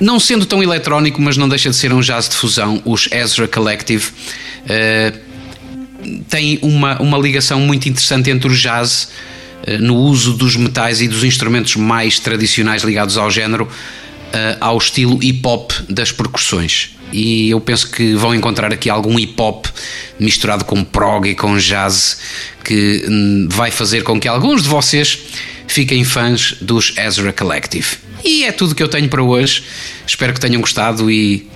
[0.01, 3.47] não sendo tão eletrónico, mas não deixa de ser um jazz de fusão, os Ezra
[3.47, 4.07] Collective
[4.65, 5.19] uh,
[6.29, 9.11] têm uma, uma ligação muito interessante entre o jazz
[9.69, 13.69] uh, no uso dos metais e dos instrumentos mais tradicionais ligados ao género
[14.61, 19.35] ao estilo hip hop das percussões e eu penso que vão encontrar aqui algum hip
[19.41, 19.67] hop
[20.19, 22.19] misturado com prog e com jazz
[22.65, 25.19] que hum, vai fazer com que alguns de vocês
[25.67, 27.87] fiquem fãs dos Ezra Collective.
[28.25, 29.65] E é tudo que eu tenho para hoje.
[30.07, 31.49] Espero que tenham gostado e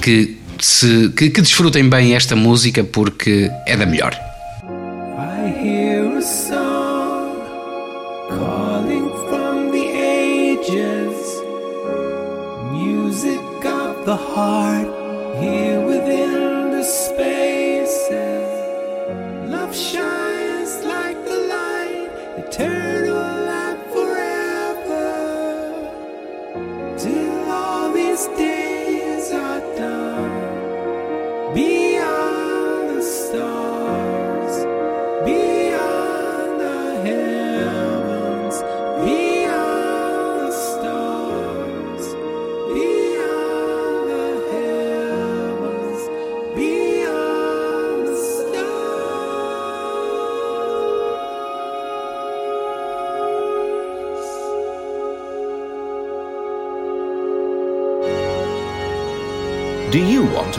[0.00, 4.16] que, se, que, que desfrutem bem esta música porque é da melhor.
[5.18, 6.55] I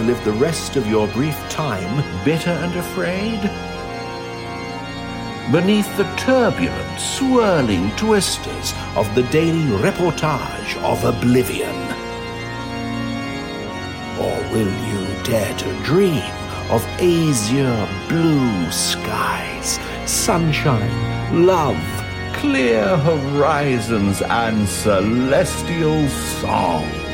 [0.08, 3.42] live the rest of your brief time bitter and afraid?
[5.52, 11.76] Beneath the turbulent, swirling twisters of the daily reportage of oblivion?
[14.18, 16.32] Or will you dare to dream
[16.70, 21.84] of azure blue skies, sunshine, love,
[22.34, 27.07] clear horizons, and celestial songs?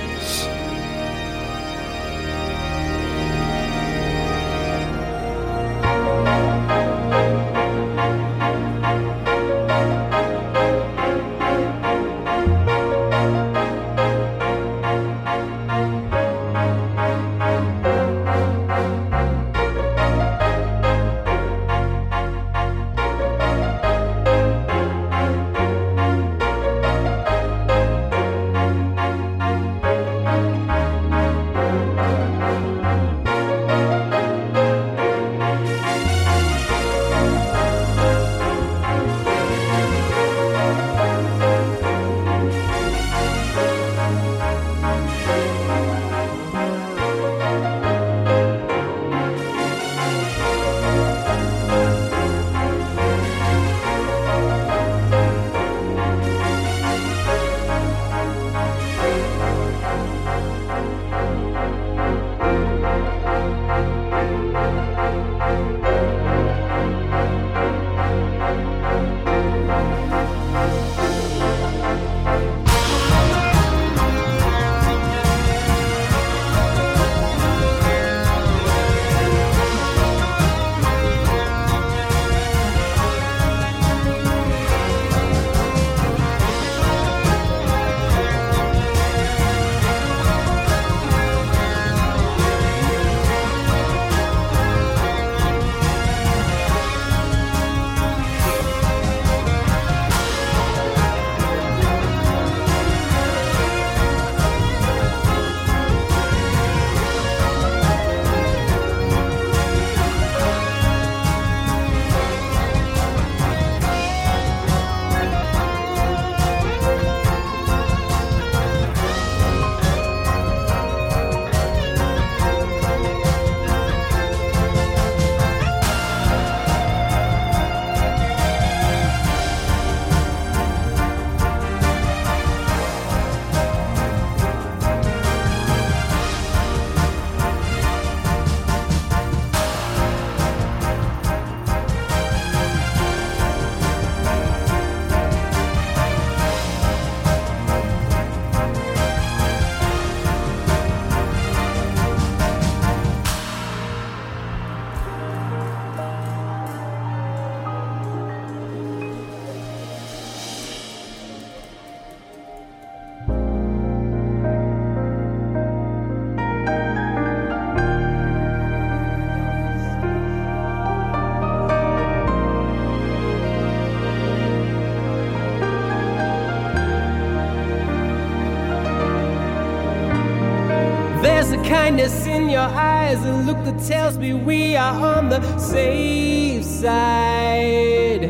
[183.04, 188.24] Eyes, a look that tells me we are on the safe side.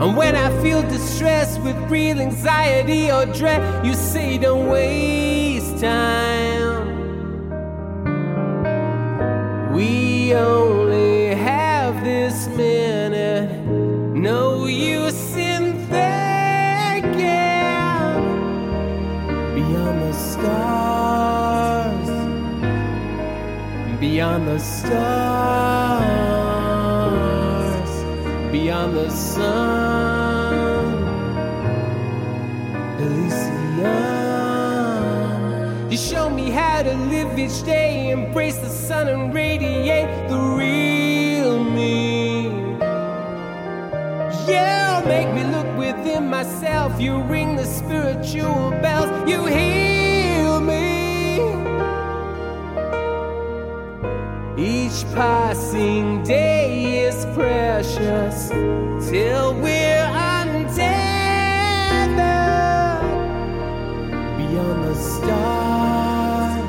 [0.00, 6.23] And when I feel distressed with real anxiety or dread, you say don't waste time.
[24.00, 24.90] Beyond the stars,
[28.50, 30.94] beyond the sun.
[32.98, 33.54] Elysium.
[35.90, 41.62] You show me how to live each day, embrace the sun and radiate the real
[41.62, 42.48] me.
[44.48, 47.00] Yeah, make me look within myself.
[47.00, 49.28] You ring the spiritual bells.
[49.28, 49.93] You heal
[54.64, 58.48] Each passing day is precious
[59.10, 60.80] till we're untethered
[64.38, 66.64] beyond the stars,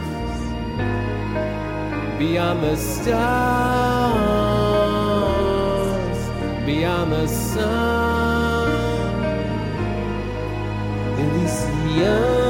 [2.19, 3.15] beyond the stars,
[6.65, 8.75] beyond the sun.
[11.17, 12.44] Elysium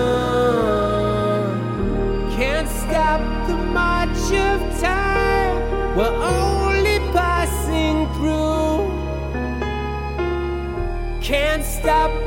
[11.85, 12.24] stop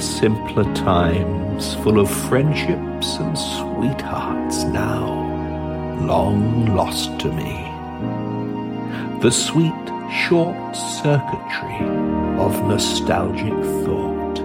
[0.00, 5.06] Simpler times, full of friendships and sweethearts now,
[6.06, 7.64] long lost to me.
[9.20, 9.74] The sweet,
[10.26, 11.84] short circuitry
[12.38, 13.52] of nostalgic
[13.84, 14.38] thought,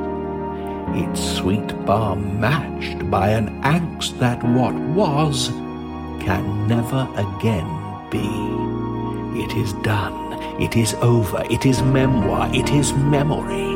[0.96, 5.50] its sweet balm matched by an angst that what was
[6.20, 7.70] can never again
[8.10, 8.28] be.
[9.44, 13.73] It is done, it is over, it is memoir, it is memory.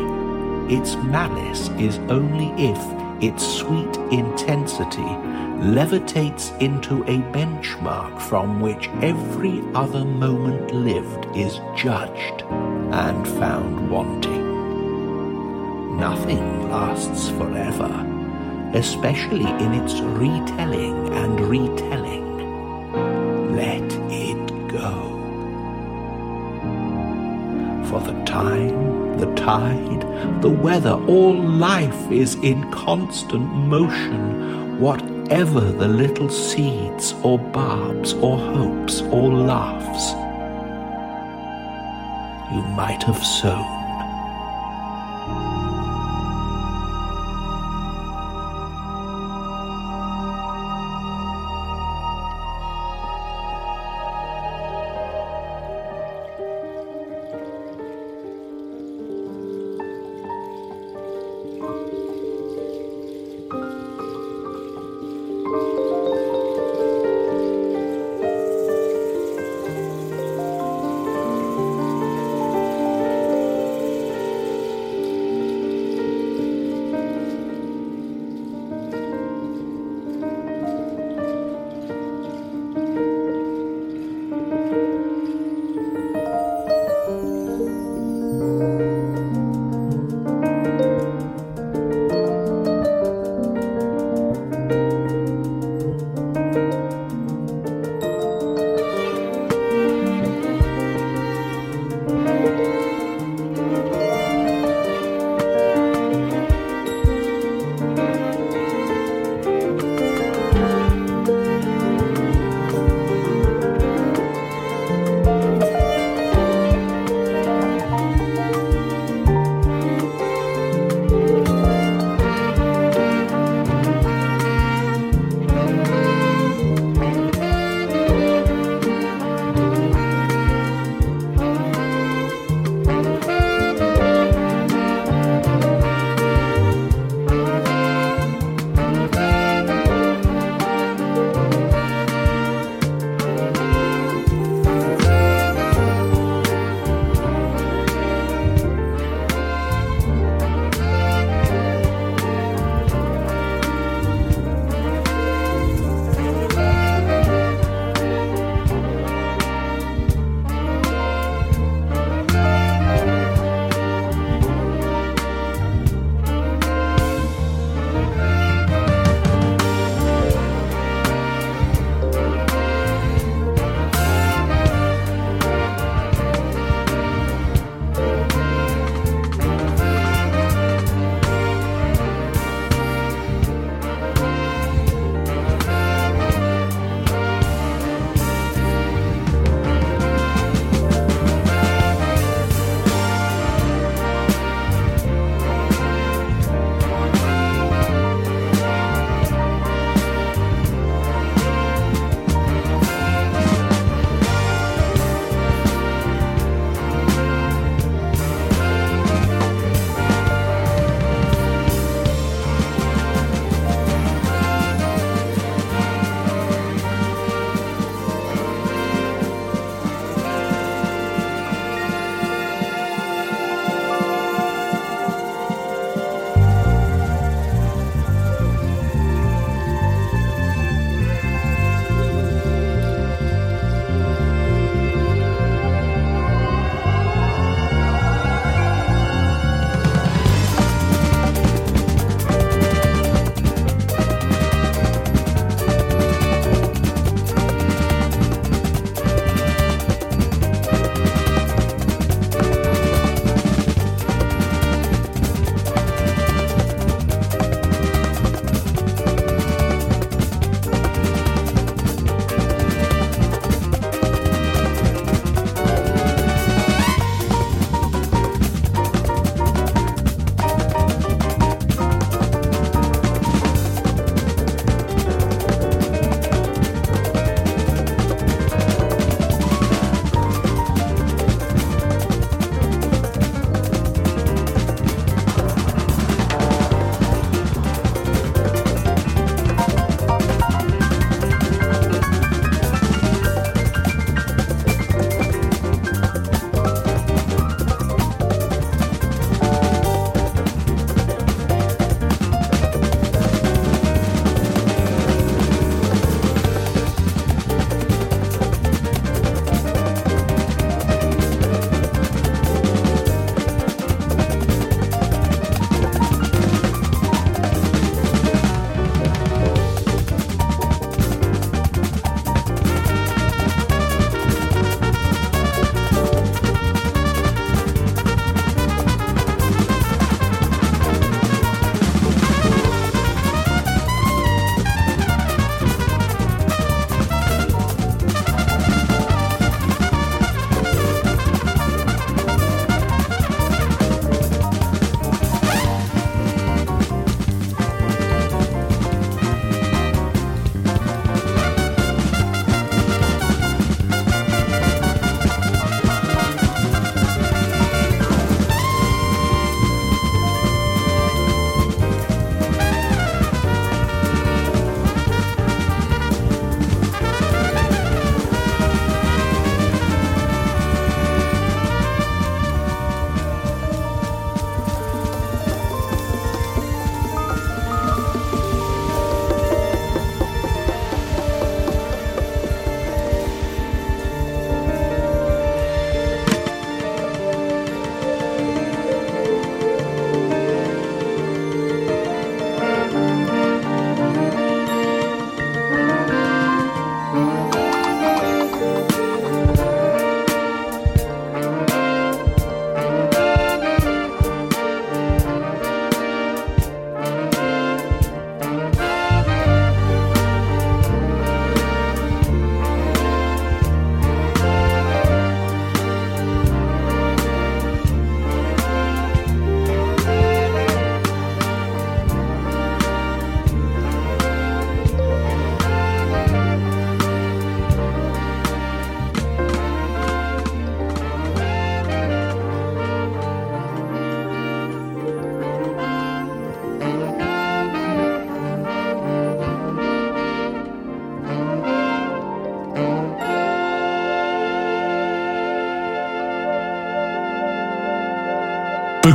[0.70, 2.78] Its malice is only if
[3.24, 5.10] its sweet intensity
[5.64, 12.44] levitates into a benchmark from which every other moment lived is judged
[12.92, 14.46] and found wanting.
[15.98, 18.06] Nothing lasts forever,
[18.74, 22.27] especially in its retelling and retelling.
[29.48, 38.12] Tide, the weather, all life is in constant motion, whatever the little seeds or barbs
[38.16, 40.12] or hopes or laughs
[42.54, 43.77] you might have sown.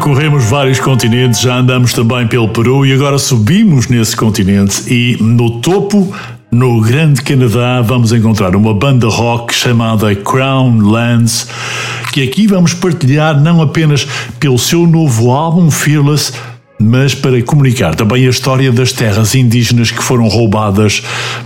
[0.02, 5.60] Percorremos vários continentes, já andamos também pelo Peru e agora subimos nesse continente e no
[5.60, 6.12] topo,
[6.50, 11.46] no Grande Canadá, vamos encontrar uma banda rock chamada Crown Lands,
[12.12, 14.04] que aqui vamos partilhar não apenas
[14.40, 16.32] pelo seu novo álbum Fearless,
[16.80, 21.00] mas para comunicar também a história das terras indígenas que foram roubadas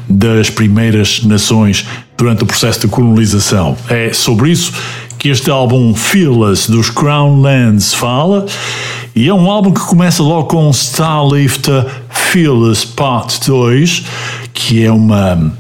[0.09, 3.77] das primeiras nações durante o processo de colonização.
[3.91, 4.73] É sobre isso
[5.19, 8.47] que este álbum Fearless dos Crown Lands fala.
[9.15, 14.05] E é um álbum que começa logo com Starlifter Fearless Part 2,
[14.53, 15.53] que é uma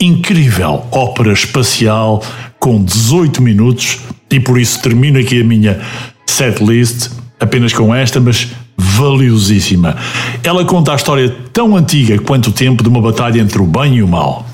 [0.00, 2.22] incrível ópera espacial
[2.58, 3.98] com 18 minutos,
[4.30, 5.80] e por isso termino aqui a minha
[6.26, 7.10] setlist
[7.40, 9.96] apenas com esta, mas valiosíssima.
[10.42, 13.96] Ela conta a história tão antiga quanto o tempo de uma batalha entre o bem
[13.96, 14.46] e o mal.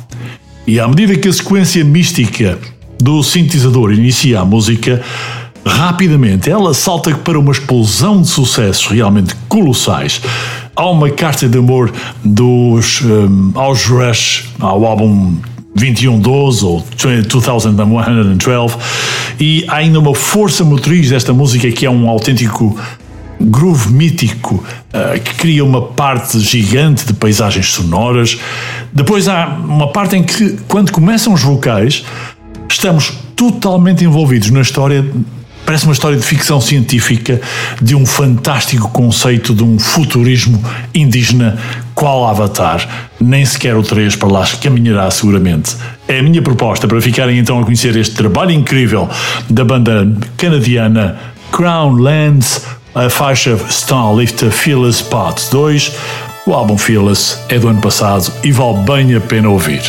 [0.67, 2.59] E à medida que a sequência mística
[3.05, 5.03] do sintetizador inicia a música,
[5.65, 10.23] rapidamente ela salta para uma explosão de sucessos realmente colossais.
[10.75, 11.93] Há uma carta de amor
[12.25, 15.37] dos um, aos Rush, ao álbum
[15.75, 17.69] 2112 ou 2112
[19.39, 22.75] e há ainda uma força motriz desta música que é um autêntico
[23.41, 28.39] groove mítico uh, que cria uma parte gigante de paisagens sonoras.
[28.93, 32.05] Depois há uma parte em que, quando começam os vocais,
[32.85, 35.03] estamos totalmente envolvidos na história.
[35.65, 37.41] Parece uma história de ficção científica
[37.81, 40.63] de um fantástico conceito de um futurismo
[40.95, 41.57] indígena,
[41.95, 42.87] qual Avatar.
[43.19, 45.75] Nem sequer o 3 para lá caminhará seguramente.
[46.07, 49.09] É a minha proposta para ficarem então a conhecer este trabalho incrível
[49.49, 50.07] da banda
[50.37, 51.19] canadiana
[51.53, 52.61] Crown Lands,
[52.95, 55.91] a faixa Starlifter Fearless Part 2.
[56.47, 59.81] O álbum Fearless é do ano passado e vale bem a pena ouvir.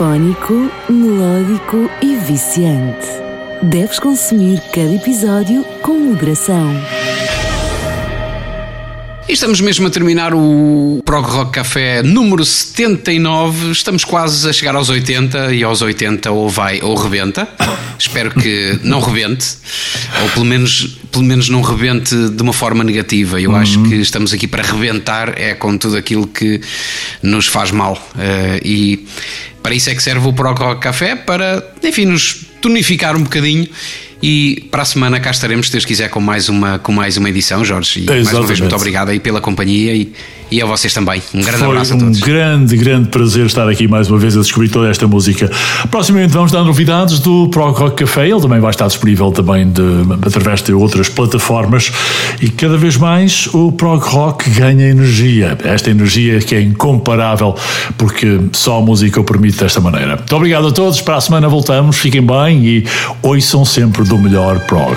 [0.00, 0.54] Sinfónico,
[0.88, 3.06] melódico e viciante.
[3.62, 6.72] Deves consumir cada episódio com moderação.
[9.30, 13.70] E estamos mesmo a terminar o Prog Rock Café número 79.
[13.70, 17.48] Estamos quase a chegar aos 80 e aos 80 ou vai ou rebenta.
[17.96, 19.46] Espero que não rebente,
[20.20, 23.40] ou pelo menos, pelo menos não rebente de uma forma negativa.
[23.40, 26.60] Eu acho que estamos aqui para rebentar é com tudo aquilo que
[27.22, 27.96] nos faz mal.
[28.18, 29.06] Eh, e
[29.62, 33.68] para isso é que serve o Prog Rock Café para, enfim, nos tonificar um bocadinho.
[34.22, 37.28] E para a semana cá estaremos, se Deus quiser, com mais uma, com mais uma
[37.28, 38.00] edição, Jorge.
[38.00, 38.60] E mais uma vez, Exatamente.
[38.60, 40.12] muito obrigado aí pela companhia e,
[40.50, 41.22] e a vocês também.
[41.34, 42.20] Um grande Foi abraço a um todos.
[42.20, 45.50] grande, grande prazer estar aqui mais uma vez a descobrir toda esta música.
[45.90, 48.28] Proximamente vamos dar novidades do Prog Rock Café.
[48.28, 49.82] Ele também vai estar disponível também de,
[50.26, 51.92] através de outras plataformas.
[52.40, 55.56] E cada vez mais o Prog Rock ganha energia.
[55.64, 57.54] Esta energia que é incomparável,
[57.96, 60.16] porque só a música o permite desta maneira.
[60.16, 61.00] Muito obrigado a todos.
[61.00, 61.96] Para a semana voltamos.
[61.96, 62.84] Fiquem bem e
[63.22, 64.58] ouçam sempre do melhor.
[64.60, 64.96] Prog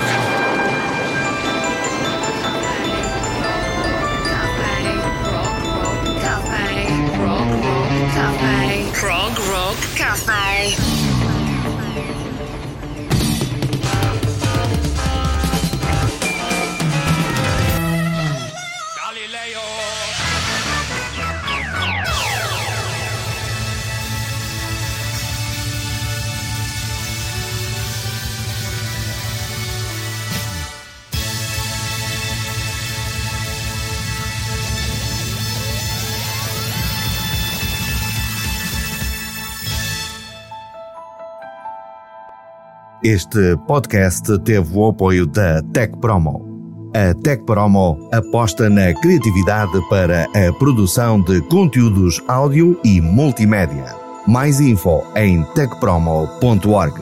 [43.04, 46.90] Este podcast teve o apoio da Tech Promo.
[46.94, 53.94] A Tech Promo aposta na criatividade para a produção de conteúdos áudio e multimédia.
[54.26, 56.94] Mais info em techpromo.org.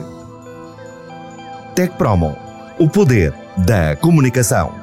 [1.73, 2.35] Tech Promo,
[2.77, 3.33] o poder
[3.65, 4.82] da comunicação.